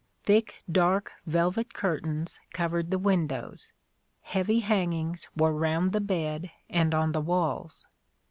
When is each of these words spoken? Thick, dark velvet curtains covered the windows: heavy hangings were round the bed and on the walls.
Thick, 0.23 0.63
dark 0.71 1.11
velvet 1.27 1.75
curtains 1.75 2.39
covered 2.53 2.89
the 2.89 2.97
windows: 2.97 3.71
heavy 4.23 4.61
hangings 4.61 5.29
were 5.37 5.53
round 5.53 5.91
the 5.91 6.01
bed 6.01 6.49
and 6.71 6.95
on 6.95 7.11
the 7.11 7.21
walls. 7.21 7.85